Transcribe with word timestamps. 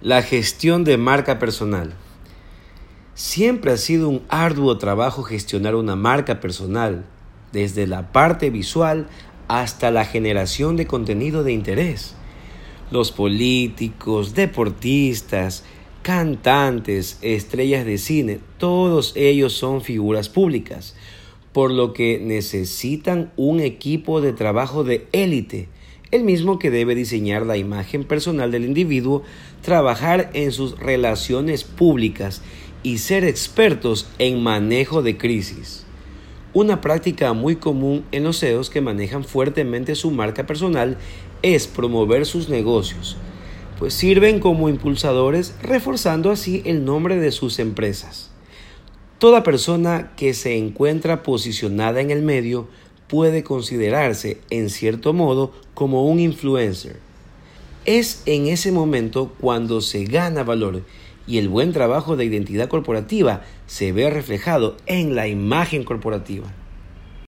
La 0.00 0.22
gestión 0.22 0.84
de 0.84 0.96
marca 0.96 1.40
personal. 1.40 1.92
Siempre 3.14 3.72
ha 3.72 3.76
sido 3.76 4.08
un 4.08 4.22
arduo 4.28 4.78
trabajo 4.78 5.24
gestionar 5.24 5.74
una 5.74 5.96
marca 5.96 6.38
personal, 6.38 7.04
desde 7.50 7.88
la 7.88 8.12
parte 8.12 8.50
visual 8.50 9.08
hasta 9.48 9.90
la 9.90 10.04
generación 10.04 10.76
de 10.76 10.86
contenido 10.86 11.42
de 11.42 11.52
interés. 11.52 12.14
Los 12.92 13.10
políticos, 13.10 14.34
deportistas, 14.34 15.64
cantantes, 16.02 17.18
estrellas 17.20 17.84
de 17.84 17.98
cine, 17.98 18.38
todos 18.58 19.12
ellos 19.16 19.52
son 19.54 19.82
figuras 19.82 20.28
públicas, 20.28 20.94
por 21.52 21.72
lo 21.72 21.92
que 21.92 22.20
necesitan 22.20 23.32
un 23.36 23.58
equipo 23.58 24.20
de 24.20 24.32
trabajo 24.32 24.84
de 24.84 25.08
élite 25.10 25.68
el 26.10 26.24
mismo 26.24 26.58
que 26.58 26.70
debe 26.70 26.94
diseñar 26.94 27.44
la 27.44 27.56
imagen 27.56 28.04
personal 28.04 28.50
del 28.50 28.64
individuo, 28.64 29.22
trabajar 29.62 30.30
en 30.32 30.52
sus 30.52 30.78
relaciones 30.78 31.64
públicas 31.64 32.42
y 32.82 32.98
ser 32.98 33.24
expertos 33.24 34.08
en 34.18 34.42
manejo 34.42 35.02
de 35.02 35.18
crisis. 35.18 35.84
Una 36.54 36.80
práctica 36.80 37.34
muy 37.34 37.56
común 37.56 38.04
en 38.10 38.24
los 38.24 38.40
CEOs 38.40 38.70
que 38.70 38.80
manejan 38.80 39.24
fuertemente 39.24 39.94
su 39.94 40.10
marca 40.10 40.46
personal 40.46 40.96
es 41.42 41.66
promover 41.66 42.24
sus 42.24 42.48
negocios, 42.48 43.16
pues 43.78 43.92
sirven 43.92 44.40
como 44.40 44.68
impulsadores 44.68 45.54
reforzando 45.62 46.30
así 46.30 46.62
el 46.64 46.84
nombre 46.84 47.16
de 47.16 47.32
sus 47.32 47.58
empresas. 47.58 48.30
Toda 49.18 49.42
persona 49.42 50.12
que 50.16 50.32
se 50.32 50.56
encuentra 50.56 51.22
posicionada 51.22 52.00
en 52.00 52.10
el 52.10 52.22
medio 52.22 52.68
puede 53.08 53.42
considerarse, 53.42 54.38
en 54.50 54.70
cierto 54.70 55.12
modo, 55.12 55.52
como 55.74 56.06
un 56.06 56.20
influencer. 56.20 57.00
Es 57.84 58.22
en 58.26 58.46
ese 58.46 58.70
momento 58.70 59.32
cuando 59.40 59.80
se 59.80 60.04
gana 60.04 60.44
valor 60.44 60.82
y 61.26 61.38
el 61.38 61.48
buen 61.48 61.72
trabajo 61.72 62.16
de 62.16 62.24
identidad 62.24 62.68
corporativa 62.68 63.42
se 63.66 63.92
ve 63.92 64.08
reflejado 64.10 64.76
en 64.86 65.14
la 65.14 65.26
imagen 65.26 65.84
corporativa. 65.84 66.52